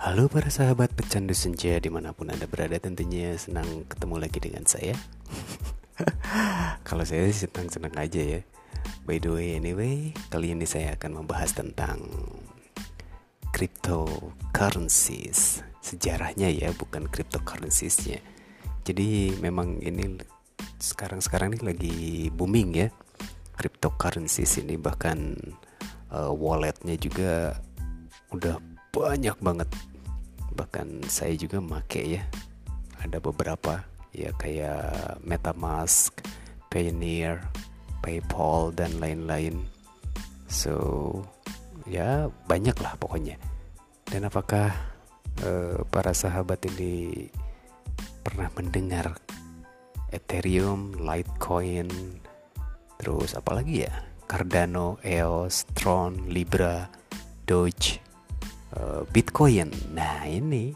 Halo 0.00 0.32
para 0.32 0.48
sahabat 0.48 0.96
pecandu 0.96 1.36
senja 1.36 1.76
di 1.76 1.92
mana 1.92 2.16
pun 2.16 2.32
anda 2.32 2.48
berada 2.48 2.80
tentunya 2.80 3.36
senang 3.36 3.84
ketemu 3.84 4.16
lagi 4.16 4.40
dengan 4.40 4.64
saya. 4.64 4.96
Kalau 6.88 7.04
saya 7.04 7.28
sih 7.28 7.44
senang-senang 7.44 7.92
aja 8.00 8.16
ya. 8.16 8.40
By 9.04 9.20
the 9.20 9.28
way 9.28 9.60
anyway 9.60 10.16
kali 10.32 10.56
ini 10.56 10.64
saya 10.64 10.96
akan 10.96 11.20
membahas 11.20 11.52
tentang 11.52 12.00
cryptocurrencies. 13.52 15.60
Sejarahnya 15.84 16.48
ya 16.48 16.72
bukan 16.72 17.04
cryptocurrencies-nya. 17.04 18.24
Jadi 18.88 19.36
memang 19.36 19.84
ini 19.84 20.16
sekarang-sekarang 20.80 21.60
ini 21.60 21.62
lagi 21.76 21.96
booming 22.32 22.72
ya. 22.72 22.88
Cryptocurrencies 23.52 24.64
ini 24.64 24.80
bahkan 24.80 25.36
uh, 26.08 26.32
walletnya 26.32 26.96
juga 26.96 27.60
udah 28.32 28.56
banyak 28.90 29.36
banget 29.44 29.68
bahkan 30.54 31.02
saya 31.06 31.34
juga 31.38 31.62
make 31.62 32.02
ya 32.02 32.22
ada 33.00 33.18
beberapa 33.18 33.84
ya 34.12 34.34
kayak 34.36 35.22
MetaMask, 35.24 36.20
Payoneer, 36.68 37.40
PayPal 38.04 38.74
dan 38.74 38.98
lain-lain. 39.00 39.64
So 40.50 40.74
ya 41.86 42.28
banyak 42.46 42.76
lah 42.82 42.94
pokoknya. 42.98 43.38
Dan 44.10 44.26
apakah 44.26 44.74
uh, 45.46 45.78
para 45.88 46.12
sahabat 46.12 46.66
ini 46.66 47.26
pernah 48.26 48.50
mendengar 48.58 49.16
Ethereum, 50.10 50.98
Litecoin, 50.98 51.88
terus 52.98 53.38
apalagi 53.38 53.86
ya 53.86 53.94
Cardano, 54.26 54.98
EOS, 55.06 55.70
Tron, 55.74 56.30
Libra, 56.30 56.90
Doge, 57.46 58.02
uh, 58.76 59.02
Bitcoin. 59.10 59.70
Nah 59.94 60.26
ini 60.26 60.74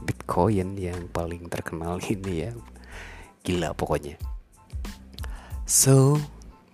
Bitcoin 0.00 0.74
yang 0.80 1.06
paling 1.12 1.46
terkenal 1.52 2.00
ini 2.12 2.48
ya, 2.48 2.50
gila 3.44 3.76
pokoknya. 3.76 4.16
So, 5.70 6.18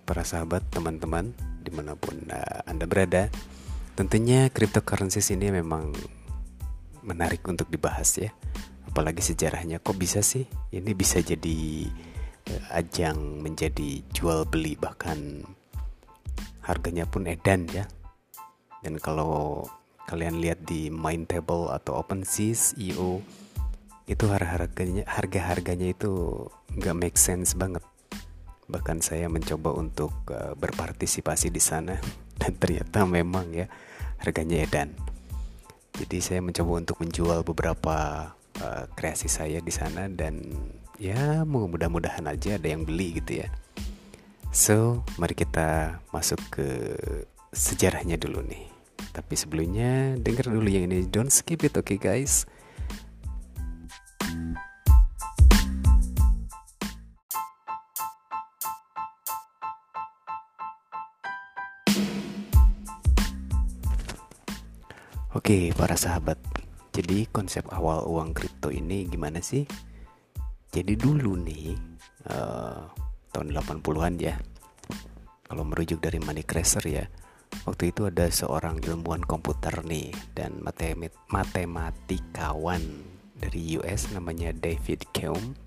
para 0.09 0.25
sahabat, 0.25 0.65
teman-teman, 0.73 1.37
di 1.61 1.69
mana 1.69 1.93
pun 1.93 2.17
uh, 2.33 2.65
anda 2.65 2.89
berada, 2.89 3.29
tentunya 3.93 4.49
cryptocurrencies 4.49 5.29
ini 5.29 5.53
memang 5.53 5.93
menarik 7.05 7.45
untuk 7.45 7.69
dibahas 7.69 8.17
ya. 8.17 8.33
Apalagi 8.89 9.21
sejarahnya 9.21 9.77
kok 9.83 9.99
bisa 10.01 10.25
sih? 10.25 10.49
Ini 10.73 10.97
bisa 10.97 11.21
jadi 11.21 11.85
uh, 12.49 12.65
ajang 12.73 13.45
menjadi 13.45 14.01
jual 14.09 14.49
beli 14.49 14.73
bahkan 14.73 15.45
harganya 16.65 17.05
pun 17.05 17.29
edan 17.29 17.69
ya. 17.69 17.85
Dan 18.81 18.97
kalau 18.97 19.61
kalian 20.07 20.39
lihat 20.39 20.63
di 20.63 20.87
Mindtable 20.87 21.67
atau 21.75 21.99
OpenSea 21.99 22.79
IO 22.79 23.19
itu 24.07 24.23
harga-harganya 24.23 25.03
harga-harganya 25.03 25.91
itu 25.91 26.47
nggak 26.79 26.95
make 26.95 27.19
sense 27.19 27.51
banget. 27.59 27.83
Bahkan 28.71 29.03
saya 29.03 29.27
mencoba 29.27 29.75
untuk 29.75 30.15
uh, 30.31 30.55
berpartisipasi 30.55 31.51
di 31.51 31.59
sana 31.59 31.99
dan 32.39 32.55
ternyata 32.55 33.03
memang 33.03 33.51
ya 33.51 33.67
harganya 34.23 34.63
edan. 34.63 34.95
Jadi 35.99 36.17
saya 36.23 36.39
mencoba 36.39 36.87
untuk 36.87 37.03
menjual 37.03 37.43
beberapa 37.43 38.31
uh, 38.63 38.83
kreasi 38.95 39.27
saya 39.27 39.59
di 39.59 39.73
sana 39.75 40.07
dan 40.07 40.39
ya 40.95 41.43
mudah-mudahan 41.43 42.31
aja 42.31 42.55
ada 42.55 42.67
yang 42.71 42.87
beli 42.87 43.19
gitu 43.19 43.43
ya. 43.43 43.51
So 44.55 45.03
mari 45.19 45.35
kita 45.35 45.99
masuk 46.15 46.39
ke 46.47 46.95
sejarahnya 47.51 48.15
dulu 48.15 48.39
nih 48.47 48.76
tapi 49.17 49.33
sebelumnya 49.33 50.13
dengar 50.21 50.45
dulu 50.45 50.69
yang 50.69 50.93
ini 50.93 51.09
Don't 51.09 51.33
skip 51.33 51.65
it 51.65 51.73
oke 51.73 51.89
okay, 51.89 51.97
guys 51.97 52.45
Oke, 65.37 65.69
para 65.77 65.93
sahabat. 65.93 66.41
Jadi 66.91 67.29
konsep 67.29 67.61
awal 67.69 68.03
uang 68.09 68.33
kripto 68.35 68.73
ini 68.73 69.05
gimana 69.05 69.37
sih? 69.37 69.63
Jadi 70.73 70.97
dulu 70.97 71.39
nih 71.39 71.77
uh, 72.27 72.83
tahun 73.31 73.55
80-an 73.55 74.17
ya. 74.17 74.35
Kalau 75.45 75.63
merujuk 75.63 76.03
dari 76.03 76.19
Money 76.19 76.41
Crasher 76.41 76.83
ya 76.89 77.05
waktu 77.67 77.91
itu 77.91 78.07
ada 78.07 78.31
seorang 78.31 78.79
ilmuwan 78.79 79.19
komputer 79.27 79.83
nih 79.83 80.15
dan 80.31 80.63
matematikawan 81.27 82.81
dari 83.37 83.75
US 83.77 84.09
namanya 84.15 84.55
David 84.55 85.03
Hume 85.19 85.59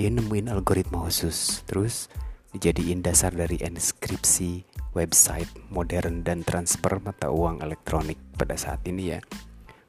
dia 0.00 0.08
nemuin 0.08 0.48
algoritma 0.48 1.04
khusus 1.04 1.60
terus 1.68 2.08
dijadiin 2.56 3.04
dasar 3.04 3.36
dari 3.36 3.60
inskripsi 3.60 4.64
website 4.96 5.52
modern 5.68 6.24
dan 6.24 6.40
transfer 6.42 6.96
mata 7.04 7.28
uang 7.28 7.62
elektronik 7.62 8.18
pada 8.34 8.58
saat 8.58 8.82
ini 8.90 9.14
ya. 9.14 9.22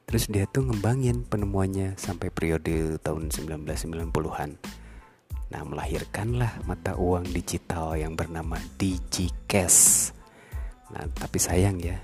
Terus 0.05 0.29
dia 0.29 0.45
tuh 0.45 0.67
ngembangin 0.69 1.25
penemuannya 1.25 1.95
sampai 1.95 2.29
periode 2.29 2.99
tahun 2.99 3.31
1990-an 3.31 4.59
nah 5.51 5.67
melahirkanlah 5.67 6.63
mata 6.63 6.95
uang 6.95 7.27
digital 7.35 7.99
yang 7.99 8.15
bernama 8.15 8.55
DigiCash 8.79 10.15
Nah, 10.91 11.07
tapi 11.15 11.39
sayang 11.39 11.79
ya, 11.79 11.97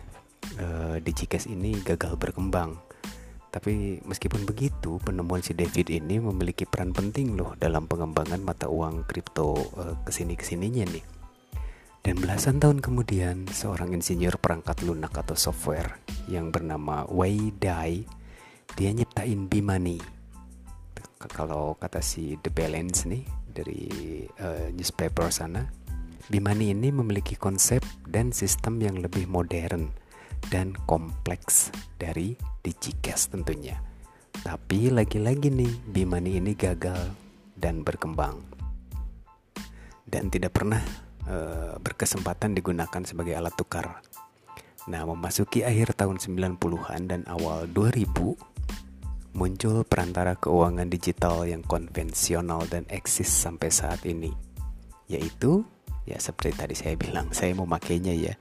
uh, 0.64 0.96
Digicast 1.04 1.52
ini 1.52 1.76
gagal 1.84 2.16
berkembang. 2.16 2.80
Tapi 3.48 4.04
meskipun 4.04 4.44
begitu, 4.44 5.00
penemuan 5.02 5.42
si 5.44 5.56
David 5.56 5.90
ini 5.90 6.20
memiliki 6.20 6.68
peran 6.68 6.92
penting 6.92 7.36
loh 7.40 7.56
dalam 7.58 7.88
pengembangan 7.88 8.40
mata 8.44 8.68
uang 8.72 9.08
kripto 9.08 9.56
uh, 9.76 9.96
ke 10.04 10.12
sini-kesininya 10.12 10.86
nih. 10.88 11.06
Dan 12.04 12.24
belasan 12.24 12.64
tahun 12.64 12.80
kemudian, 12.80 13.52
seorang 13.52 13.92
insinyur 13.92 14.40
perangkat 14.40 14.80
lunak 14.88 15.12
atau 15.12 15.36
software 15.36 16.00
yang 16.32 16.56
bernama 16.56 17.04
Wei 17.12 17.52
Dai, 17.52 18.08
dia 18.80 18.90
nyiptain 18.96 19.52
B-Money. 19.52 20.00
Kalau 21.28 21.76
kata 21.76 22.00
si 22.00 22.40
The 22.40 22.54
Balance 22.54 23.10
nih 23.10 23.26
dari 23.52 23.90
uh, 24.40 24.72
newspaper 24.72 25.28
sana, 25.34 25.68
Bimani 26.28 26.76
ini 26.76 26.92
memiliki 26.92 27.40
konsep 27.40 27.80
dan 28.04 28.36
sistem 28.36 28.84
yang 28.84 29.00
lebih 29.00 29.32
modern 29.32 29.96
dan 30.52 30.76
kompleks 30.84 31.72
dari 31.96 32.36
Digicast 32.60 33.32
tentunya. 33.32 33.80
Tapi 34.44 34.92
lagi-lagi 34.92 35.48
nih, 35.48 35.72
Bimani 35.88 36.36
ini 36.36 36.52
gagal 36.52 37.16
dan 37.56 37.80
berkembang. 37.80 38.44
Dan 40.04 40.28
tidak 40.28 40.52
pernah 40.60 40.84
uh, 41.32 41.80
berkesempatan 41.80 42.60
digunakan 42.60 43.08
sebagai 43.08 43.32
alat 43.32 43.56
tukar. 43.56 44.04
Nah, 44.92 45.08
memasuki 45.08 45.64
akhir 45.64 45.96
tahun 45.96 46.20
90-an 46.20 47.02
dan 47.08 47.24
awal 47.32 47.72
2000 47.72 48.04
muncul 49.32 49.88
perantara 49.88 50.36
keuangan 50.36 50.92
digital 50.92 51.48
yang 51.48 51.64
konvensional 51.64 52.68
dan 52.68 52.84
eksis 52.92 53.32
sampai 53.32 53.72
saat 53.72 54.04
ini, 54.04 54.36
yaitu 55.08 55.64
ya 56.08 56.18
seperti 56.18 56.56
tadi 56.56 56.74
saya 56.74 56.96
bilang 56.96 57.36
saya 57.36 57.52
memakainya 57.52 58.16
ya. 58.16 58.34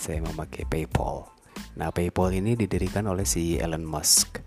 Saya 0.00 0.24
memakai 0.24 0.64
PayPal. 0.64 1.28
Nah 1.76 1.92
PayPal 1.92 2.32
ini 2.32 2.56
didirikan 2.56 3.04
oleh 3.04 3.28
si 3.28 3.60
Elon 3.60 3.84
Musk 3.84 4.40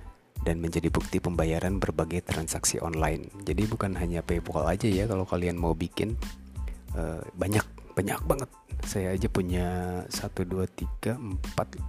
dan 0.43 0.59
menjadi 0.59 0.91
bukti 0.91 1.23
pembayaran 1.23 1.79
berbagai 1.79 2.25
transaksi 2.25 2.81
online. 2.81 3.31
Jadi 3.47 3.63
bukan 3.69 3.95
hanya 3.95 4.25
PayPal 4.25 4.67
aja 4.67 4.89
ya 4.89 5.07
kalau 5.07 5.23
kalian 5.23 5.55
mau 5.55 5.71
bikin 5.71 6.19
uh, 6.97 7.21
banyak 7.37 7.63
banyak 7.93 8.19
banget. 8.27 8.49
Saya 8.83 9.15
aja 9.15 9.27
punya 9.31 9.67
satu 10.11 10.43
dua 10.43 10.67
tiga 10.67 11.15
empat 11.15 11.79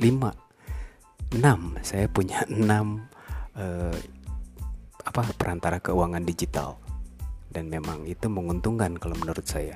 lima 0.00 0.34
enam. 1.36 1.78
Saya 1.84 2.10
punya 2.10 2.42
enam 2.50 3.06
uh, 3.54 3.94
apa 5.06 5.22
perantara 5.38 5.78
keuangan 5.78 6.26
digital. 6.26 6.80
Dan 7.50 7.66
memang 7.66 8.06
itu 8.06 8.30
menguntungkan 8.30 8.94
kalau 8.98 9.18
menurut 9.18 9.42
saya 9.42 9.74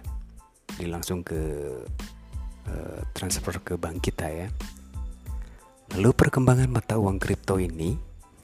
jadi 0.75 0.91
langsung 0.91 1.23
ke 1.23 1.41
uh, 2.69 3.01
transfer 3.15 3.59
ke 3.63 3.75
bank 3.79 4.03
kita 4.03 4.27
ya. 4.27 4.49
Lalu 5.95 6.11
perkembangan 6.17 6.71
mata 6.71 6.99
uang 6.99 7.23
kripto 7.23 7.61
ini 7.63 7.95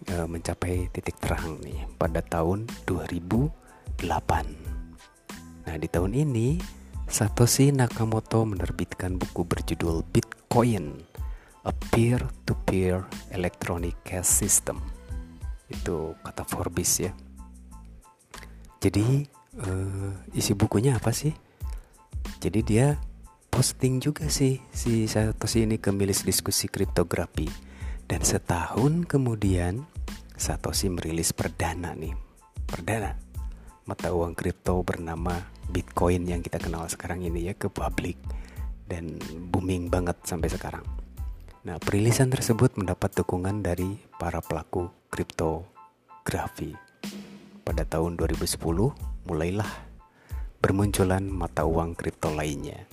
uh, 0.08 0.26
mencapai 0.26 0.88
titik 0.90 1.20
terang 1.20 1.60
nih 1.60 1.84
pada 2.00 2.24
tahun 2.24 2.64
2008 2.88 4.70
nah 5.68 5.76
di 5.76 5.88
tahun 5.92 6.12
ini 6.16 6.56
Satoshi 7.10 7.74
Nakamoto 7.74 8.46
menerbitkan 8.46 9.18
buku 9.18 9.42
berjudul 9.42 10.06
Bitcoin 10.14 11.02
A 11.66 11.74
Peer-to-Peer 11.74 13.02
Electronic 13.34 13.98
Cash 14.06 14.30
System. 14.30 14.78
Itu 15.66 16.14
kata 16.22 16.46
Forbes 16.46 17.02
ya. 17.02 17.10
Jadi 18.78 19.26
uh, 19.58 20.14
isi 20.38 20.54
bukunya 20.54 20.96
apa 20.96 21.10
sih? 21.10 21.34
Jadi 22.40 22.60
dia 22.64 22.96
posting 23.52 24.00
juga 24.00 24.32
sih 24.32 24.56
si 24.72 25.04
Satoshi 25.04 25.68
ini 25.68 25.76
ke 25.76 25.92
milis 25.92 26.24
diskusi 26.24 26.72
kriptografi 26.72 27.44
Dan 28.08 28.24
setahun 28.24 29.04
kemudian 29.04 29.84
Satoshi 30.40 30.88
merilis 30.88 31.36
perdana 31.36 31.92
nih, 31.92 32.16
perdana 32.64 33.12
mata 33.84 34.08
uang 34.14 34.38
kripto 34.38 34.80
bernama 34.86 35.36
Bitcoin 35.66 36.22
yang 36.22 36.40
kita 36.40 36.62
kenal 36.62 36.86
sekarang 36.86 37.26
ini 37.26 37.50
ya 37.50 37.54
ke 37.58 37.66
publik 37.66 38.14
dan 38.86 39.18
booming 39.50 39.90
banget 39.90 40.14
sampai 40.22 40.46
sekarang. 40.46 40.86
Nah, 41.66 41.76
perilisan 41.82 42.30
tersebut 42.30 42.78
mendapat 42.78 43.12
dukungan 43.18 43.66
dari 43.66 43.98
para 44.14 44.38
pelaku 44.38 44.88
kriptografi. 45.10 46.78
Pada 47.66 47.82
tahun 47.82 48.14
2010 48.14 48.58
mulailah 49.26 49.89
bermunculan 50.60 51.24
mata 51.24 51.64
uang 51.64 51.96
kripto 51.96 52.28
lainnya. 52.30 52.84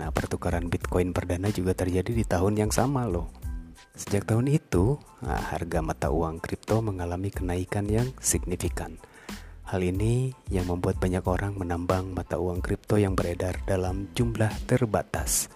Nah, 0.00 0.08
pertukaran 0.08 0.72
Bitcoin 0.72 1.12
perdana 1.12 1.52
juga 1.52 1.76
terjadi 1.76 2.08
di 2.08 2.24
tahun 2.24 2.56
yang 2.56 2.72
sama 2.72 3.04
loh. 3.04 3.28
Sejak 3.92 4.24
tahun 4.24 4.48
itu, 4.48 4.96
nah, 5.20 5.36
harga 5.52 5.84
mata 5.84 6.08
uang 6.08 6.40
kripto 6.40 6.80
mengalami 6.80 7.28
kenaikan 7.28 7.84
yang 7.92 8.08
signifikan. 8.16 8.96
Hal 9.68 9.84
ini 9.84 10.32
yang 10.48 10.66
membuat 10.66 10.98
banyak 10.98 11.22
orang 11.28 11.54
menambang 11.54 12.10
mata 12.16 12.40
uang 12.40 12.64
kripto 12.64 12.96
yang 12.96 13.12
beredar 13.12 13.60
dalam 13.68 14.08
jumlah 14.16 14.50
terbatas. 14.66 15.52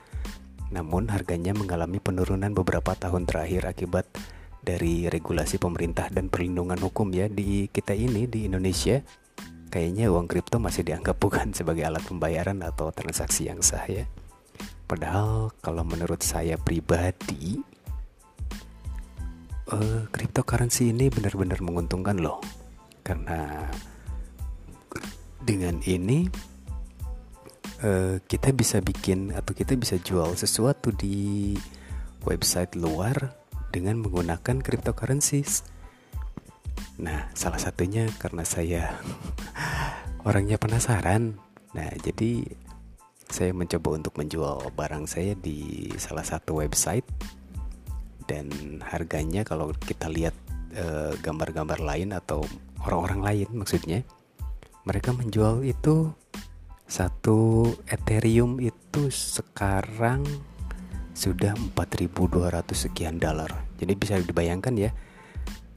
Namun 0.71 1.09
harganya 1.09 1.57
mengalami 1.57 1.99
penurunan 1.99 2.53
beberapa 2.53 2.95
tahun 2.95 3.25
terakhir 3.25 3.67
akibat 3.73 4.07
dari 4.61 5.09
regulasi 5.09 5.57
pemerintah 5.59 6.13
dan 6.13 6.29
perlindungan 6.29 6.79
hukum 6.79 7.11
ya 7.11 7.27
di 7.27 7.67
kita 7.73 7.97
ini 7.97 8.29
di 8.29 8.47
Indonesia. 8.47 9.01
Kayaknya 9.75 10.07
uang 10.07 10.31
kripto 10.31 10.63
masih 10.63 10.87
dianggap 10.87 11.19
bukan 11.19 11.51
sebagai 11.59 11.83
alat 11.83 12.07
pembayaran 12.07 12.63
atau 12.63 12.95
transaksi 12.95 13.51
yang 13.51 13.59
sah 13.59 13.83
ya. 13.91 14.07
Padahal 14.87 15.51
kalau 15.59 15.83
menurut 15.83 16.23
saya 16.23 16.55
pribadi 16.55 17.59
uh, 19.75 20.07
cryptocurrency 20.15 20.95
ini 20.95 21.11
benar-benar 21.11 21.59
menguntungkan 21.59 22.23
loh 22.23 22.39
karena 23.03 23.67
dengan 25.43 25.83
ini 25.85 26.31
uh, 27.83 28.17
kita 28.25 28.55
bisa 28.55 28.79
bikin 28.79 29.35
atau 29.35 29.53
kita 29.53 29.75
bisa 29.75 29.99
jual 29.99 30.39
sesuatu 30.39 30.95
di 30.95 31.59
website 32.23 32.79
luar 32.79 33.35
dengan 33.75 33.99
menggunakan 34.01 34.63
cryptocurrencies. 34.63 35.74
Nah, 37.01 37.27
salah 37.35 37.59
satunya 37.59 38.07
karena 38.23 38.47
saya 38.47 38.99
orangnya 40.29 40.61
penasaran. 40.61 41.39
Nah, 41.75 41.91
jadi 41.99 42.47
saya 43.27 43.51
mencoba 43.51 43.99
untuk 43.99 44.15
menjual 44.15 44.71
barang 44.79 45.11
saya 45.11 45.35
di 45.35 45.91
salah 45.99 46.23
satu 46.23 46.63
website 46.63 47.07
dan 48.31 48.49
harganya 48.85 49.43
kalau 49.43 49.75
kita 49.75 50.07
lihat 50.07 50.37
eh, 50.73 51.13
gambar-gambar 51.19 51.81
lain 51.81 52.15
atau 52.15 52.45
orang-orang 52.85 53.21
lain 53.21 53.49
maksudnya 53.59 54.01
mereka 54.85 55.11
menjual 55.17 55.65
itu 55.65 56.13
satu 56.85 57.65
Ethereum 57.89 58.61
itu 58.61 59.09
sekarang 59.09 60.23
sudah 61.17 61.57
4200 61.75 62.71
sekian 62.71 63.17
dolar 63.17 63.51
jadi 63.81 63.93
bisa 63.97 64.15
dibayangkan 64.21 64.75
ya 64.77 64.91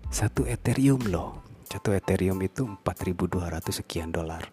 satu 0.07 0.47
Ethereum 0.47 1.03
loh. 1.11 1.43
Satu 1.67 1.91
Ethereum 1.91 2.39
itu 2.39 2.63
4200 2.83 3.83
sekian 3.83 4.15
dolar. 4.15 4.43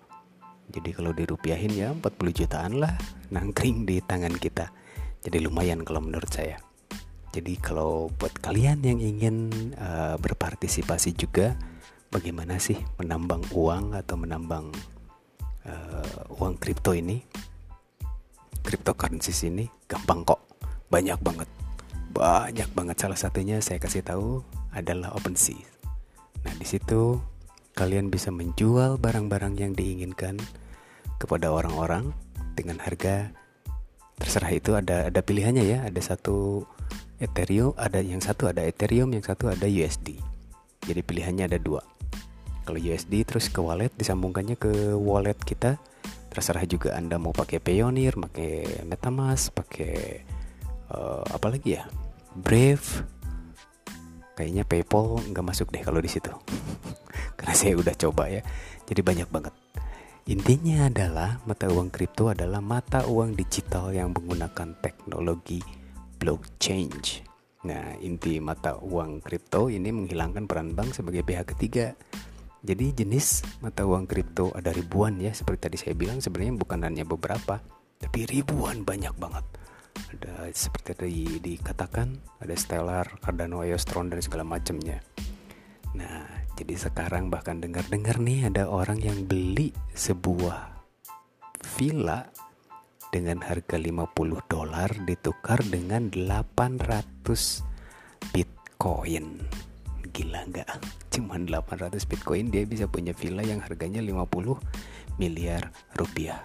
Jadi 0.66 0.90
kalau 0.90 1.14
dirupiahin 1.14 1.70
ya 1.70 1.88
40 1.94 2.34
jutaan 2.34 2.82
lah 2.82 2.94
nangkring 3.30 3.86
di 3.86 4.02
tangan 4.02 4.34
kita. 4.34 4.74
Jadi 5.22 5.38
lumayan 5.40 5.86
kalau 5.86 6.02
menurut 6.02 6.28
saya. 6.28 6.58
Jadi 7.34 7.58
kalau 7.58 8.10
buat 8.14 8.34
kalian 8.38 8.82
yang 8.82 8.98
ingin 9.02 9.50
uh, 9.74 10.14
berpartisipasi 10.18 11.18
juga, 11.18 11.58
bagaimana 12.10 12.58
sih 12.62 12.78
menambang 12.98 13.42
uang 13.50 13.98
atau 13.98 14.14
menambang 14.14 14.70
uh, 15.66 16.38
uang 16.38 16.54
kripto 16.62 16.94
ini? 16.94 17.22
Cryptocurrency 18.64 19.34
ini 19.50 19.68
gampang 19.90 20.24
kok, 20.24 20.40
banyak 20.88 21.18
banget, 21.20 21.50
banyak 22.16 22.70
banget. 22.72 22.96
Salah 22.96 23.18
satunya 23.18 23.60
saya 23.60 23.76
kasih 23.76 24.00
tahu 24.00 24.40
adalah 24.74 25.14
OpenSea. 25.14 25.62
Nah 26.44 26.54
di 26.58 26.66
situ 26.66 27.18
kalian 27.78 28.12
bisa 28.12 28.28
menjual 28.34 29.00
barang-barang 29.00 29.58
yang 29.58 29.72
diinginkan 29.72 30.38
kepada 31.18 31.50
orang-orang 31.50 32.12
dengan 32.54 32.78
harga 32.82 33.32
terserah 34.18 34.52
itu 34.52 34.76
ada 34.76 35.08
ada 35.10 35.20
pilihannya 35.24 35.64
ya. 35.64 35.78
Ada 35.86 36.14
satu 36.14 36.66
Ethereum 37.22 37.72
ada 37.78 38.02
yang 38.02 38.20
satu 38.20 38.50
ada 38.50 38.60
Ethereum 38.66 39.14
yang 39.14 39.22
satu 39.22 39.48
ada 39.48 39.64
USD 39.64 40.34
jadi 40.84 41.00
pilihannya 41.00 41.44
ada 41.48 41.58
dua. 41.58 41.80
Kalau 42.64 42.80
USD 42.80 43.28
terus 43.28 43.52
ke 43.52 43.60
wallet 43.60 43.92
disambungkannya 43.96 44.56
ke 44.56 44.96
wallet 44.96 45.36
kita 45.40 45.76
terserah 46.32 46.64
juga 46.64 46.96
anda 46.96 47.20
mau 47.20 47.30
pakai 47.30 47.60
Payoneer 47.60 48.16
pakai 48.16 48.84
MetaMask 48.88 49.52
pakai 49.52 50.24
uh, 50.92 51.24
apa 51.28 51.46
lagi 51.52 51.76
ya? 51.76 51.84
Brave 52.34 53.04
kayaknya 54.34 54.62
PayPal 54.66 55.18
nggak 55.30 55.46
masuk 55.46 55.70
deh 55.70 55.82
kalau 55.82 55.98
di 56.02 56.10
situ 56.10 56.30
karena 57.38 57.54
saya 57.54 57.74
udah 57.78 57.94
coba 57.94 58.30
ya 58.30 58.42
jadi 58.86 59.00
banyak 59.00 59.28
banget 59.30 59.54
intinya 60.28 60.90
adalah 60.90 61.40
mata 61.46 61.70
uang 61.70 61.88
kripto 61.90 62.30
adalah 62.32 62.58
mata 62.58 63.06
uang 63.06 63.36
digital 63.38 63.92
yang 63.92 64.10
menggunakan 64.16 64.72
teknologi 64.80 65.60
blockchain. 66.24 66.88
Nah, 67.68 67.96
inti 68.00 68.40
mata 68.40 68.80
uang 68.80 69.20
kripto 69.20 69.68
ini 69.68 69.92
menghilangkan 69.92 70.48
peran 70.48 70.72
bank 70.72 70.96
sebagai 70.96 71.20
pihak 71.20 71.52
ketiga. 71.52 71.92
Jadi 72.64 72.96
jenis 72.96 73.44
mata 73.60 73.84
uang 73.84 74.08
kripto 74.08 74.48
ada 74.56 74.72
ribuan 74.72 75.20
ya, 75.20 75.36
seperti 75.36 75.68
tadi 75.68 75.76
saya 75.76 75.92
bilang 75.92 76.24
sebenarnya 76.24 76.56
bukan 76.56 76.80
hanya 76.80 77.04
beberapa, 77.04 77.60
tapi 78.00 78.24
ribuan 78.24 78.88
banyak 78.88 79.12
banget. 79.20 79.44
Ada 79.94 80.50
seperti 80.54 80.90
tadi 80.94 81.24
dikatakan, 81.42 82.40
ada 82.42 82.54
Stellar, 82.54 83.18
Cardano, 83.18 83.62
EOS, 83.62 83.86
Tron 83.86 84.10
dan 84.10 84.22
segala 84.22 84.46
macamnya. 84.46 85.02
Nah, 85.94 86.26
jadi 86.54 86.74
sekarang 86.74 87.30
bahkan 87.30 87.58
dengar-dengar 87.58 88.18
nih 88.22 88.50
ada 88.50 88.70
orang 88.70 89.02
yang 89.02 89.26
beli 89.26 89.74
sebuah 89.94 90.74
villa 91.78 92.30
dengan 93.14 93.42
harga 93.46 93.78
50 93.78 94.10
dolar 94.50 94.90
ditukar 95.06 95.62
dengan 95.62 96.10
800 96.10 97.62
Bitcoin. 98.34 99.38
Gila 100.10 100.40
nggak? 100.50 100.70
Cuman 101.14 101.46
800 101.46 102.06
Bitcoin 102.10 102.50
dia 102.50 102.66
bisa 102.66 102.90
punya 102.90 103.14
villa 103.14 103.46
yang 103.46 103.62
harganya 103.62 104.02
50 104.02 104.58
miliar 105.18 105.70
rupiah. 105.94 106.42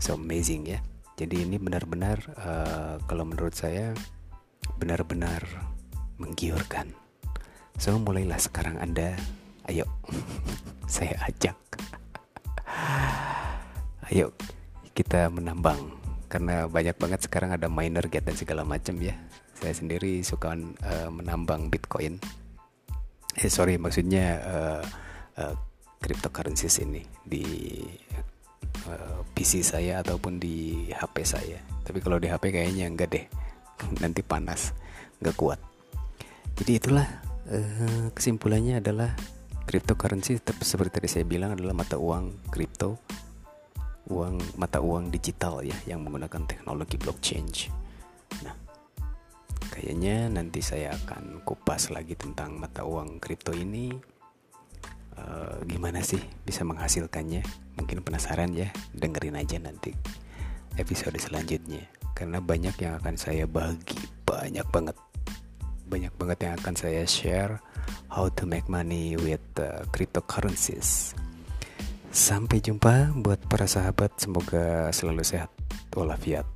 So 0.00 0.16
amazing 0.16 0.72
ya. 0.72 0.80
Jadi 1.14 1.46
ini 1.46 1.56
benar-benar 1.62 2.18
uh, 2.34 2.94
kalau 3.06 3.22
menurut 3.22 3.54
saya 3.54 3.94
benar-benar 4.78 5.46
menggiurkan. 6.18 6.90
So 7.78 7.98
mulailah 7.98 8.38
sekarang 8.38 8.82
Anda 8.82 9.14
ayo 9.70 9.86
saya 10.90 11.14
ajak. 11.26 11.58
ayo 14.10 14.34
kita 14.94 15.30
menambang 15.30 15.94
karena 16.26 16.66
banyak 16.66 16.98
banget 16.98 17.20
sekarang 17.30 17.54
ada 17.54 17.70
miner 17.70 18.10
get 18.10 18.26
dan 18.26 18.34
segala 18.34 18.66
macam 18.66 18.98
ya 18.98 19.14
saya 19.54 19.70
sendiri 19.70 20.18
suka 20.26 20.58
uh, 20.58 21.10
menambang 21.10 21.70
bitcoin 21.70 22.18
eh 23.38 23.50
sorry 23.50 23.78
maksudnya 23.78 24.42
uh, 24.42 24.82
uh, 25.38 25.54
cryptocurrencies 26.02 26.82
ini 26.82 27.06
di 27.22 27.46
PC 29.34 29.64
saya 29.64 30.04
ataupun 30.04 30.38
di 30.38 30.88
HP 30.92 31.16
saya 31.24 31.58
tapi 31.84 32.00
kalau 32.04 32.20
di 32.20 32.28
HP 32.28 32.52
kayaknya 32.52 32.88
enggak 32.88 33.08
deh 33.12 33.24
nanti 34.04 34.20
panas 34.20 34.72
nggak 35.20 35.36
kuat 35.36 35.60
jadi 36.54 36.78
itulah 36.78 37.08
uh, 37.50 38.08
kesimpulannya 38.14 38.78
adalah 38.78 39.12
cryptocurrency 39.64 40.38
seperti 40.60 41.00
tadi 41.00 41.08
saya 41.08 41.24
bilang 41.26 41.56
adalah 41.56 41.74
mata 41.74 41.96
uang 41.96 42.48
kripto 42.52 43.00
uang 44.12 44.60
mata 44.60 44.84
uang 44.84 45.08
digital 45.08 45.64
ya 45.64 45.76
yang 45.88 46.04
menggunakan 46.04 46.44
teknologi 46.44 47.00
blockchain. 47.00 47.48
Nah, 48.44 48.54
kayaknya 49.72 50.28
nanti 50.28 50.60
saya 50.60 50.92
akan 50.92 51.40
kupas 51.40 51.88
lagi 51.88 52.12
tentang 52.12 52.60
mata 52.60 52.84
uang 52.84 53.16
kripto 53.16 53.56
ini. 53.56 54.13
Uh, 55.14 55.62
gimana 55.70 56.02
sih 56.02 56.20
bisa 56.42 56.66
menghasilkannya? 56.66 57.42
Mungkin 57.78 58.02
penasaran 58.02 58.50
ya, 58.54 58.70
dengerin 58.94 59.38
aja 59.38 59.58
nanti 59.62 59.94
episode 60.78 61.18
selanjutnya. 61.18 61.86
Karena 62.14 62.38
banyak 62.38 62.74
yang 62.78 62.98
akan 63.02 63.14
saya 63.18 63.46
bagi, 63.46 63.98
banyak 64.22 64.66
banget, 64.70 64.96
banyak 65.86 66.12
banget 66.14 66.38
yang 66.46 66.54
akan 66.58 66.74
saya 66.78 67.02
share 67.06 67.58
how 68.06 68.30
to 68.30 68.46
make 68.46 68.66
money 68.70 69.18
with 69.18 69.42
uh, 69.58 69.82
cryptocurrencies. 69.90 71.14
Sampai 72.14 72.62
jumpa 72.62 73.10
buat 73.18 73.42
para 73.50 73.66
sahabat, 73.66 74.14
semoga 74.22 74.94
selalu 74.94 75.26
sehat 75.26 75.50
walafiat. 75.98 76.46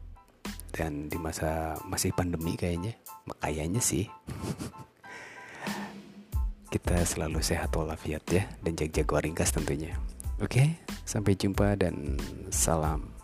Dan 0.70 1.10
di 1.10 1.18
masa 1.18 1.74
masih 1.82 2.14
pandemi 2.14 2.54
kayaknya, 2.54 2.94
kayaknya 3.42 3.82
sih. 3.82 4.06
kita 6.68 7.00
selalu 7.04 7.40
sehat 7.40 7.72
walafiat 7.72 8.22
ya 8.28 8.44
dan 8.60 8.76
jaga-jaga 8.76 9.24
ringkas 9.24 9.50
tentunya. 9.52 9.96
Oke, 10.38 10.78
sampai 11.02 11.34
jumpa 11.34 11.74
dan 11.74 12.14
salam 12.52 13.17